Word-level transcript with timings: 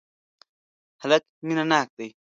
هلک 1.01 1.23
مینه 1.45 1.63
ناک 1.71 1.89
دی. 1.97 2.09